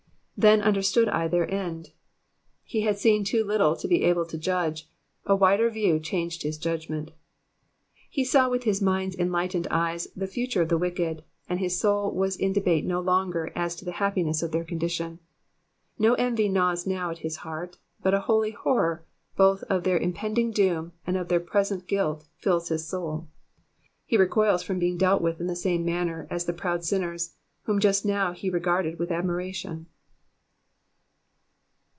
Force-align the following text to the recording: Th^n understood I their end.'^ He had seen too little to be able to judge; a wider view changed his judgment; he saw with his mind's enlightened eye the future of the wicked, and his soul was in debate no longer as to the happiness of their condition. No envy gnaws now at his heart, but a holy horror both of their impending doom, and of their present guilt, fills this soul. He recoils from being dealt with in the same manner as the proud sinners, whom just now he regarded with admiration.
Th^n 0.41 0.63
understood 0.63 1.07
I 1.07 1.27
their 1.27 1.47
end.'^ 1.53 1.91
He 2.63 2.81
had 2.81 2.97
seen 2.97 3.23
too 3.23 3.43
little 3.43 3.75
to 3.75 3.87
be 3.87 4.03
able 4.03 4.25
to 4.25 4.39
judge; 4.39 4.89
a 5.23 5.35
wider 5.35 5.69
view 5.69 5.99
changed 5.99 6.41
his 6.41 6.57
judgment; 6.57 7.11
he 8.09 8.25
saw 8.25 8.49
with 8.49 8.63
his 8.63 8.81
mind's 8.81 9.15
enlightened 9.15 9.67
eye 9.69 9.99
the 10.15 10.25
future 10.25 10.63
of 10.63 10.69
the 10.69 10.79
wicked, 10.79 11.23
and 11.47 11.59
his 11.59 11.79
soul 11.79 12.09
was 12.15 12.35
in 12.35 12.53
debate 12.53 12.85
no 12.85 12.99
longer 13.01 13.53
as 13.55 13.75
to 13.75 13.85
the 13.85 13.91
happiness 14.01 14.41
of 14.41 14.51
their 14.51 14.63
condition. 14.63 15.19
No 15.99 16.15
envy 16.15 16.49
gnaws 16.49 16.87
now 16.87 17.11
at 17.11 17.19
his 17.19 17.35
heart, 17.45 17.77
but 18.01 18.15
a 18.15 18.21
holy 18.21 18.49
horror 18.49 19.05
both 19.37 19.61
of 19.69 19.83
their 19.83 19.99
impending 19.99 20.49
doom, 20.49 20.93
and 21.05 21.17
of 21.17 21.27
their 21.27 21.39
present 21.39 21.85
guilt, 21.85 22.25
fills 22.37 22.69
this 22.69 22.87
soul. 22.87 23.27
He 24.07 24.17
recoils 24.17 24.63
from 24.63 24.79
being 24.79 24.97
dealt 24.97 25.21
with 25.21 25.39
in 25.39 25.45
the 25.45 25.55
same 25.55 25.85
manner 25.85 26.25
as 26.31 26.45
the 26.45 26.51
proud 26.53 26.83
sinners, 26.83 27.35
whom 27.65 27.79
just 27.79 28.07
now 28.07 28.31
he 28.31 28.49
regarded 28.49 28.97
with 28.97 29.11
admiration. 29.11 29.85